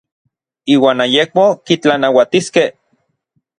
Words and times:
Iuan 0.75 1.03
ayekmo 1.05 1.45
kitlanauatiskej. 1.67 2.69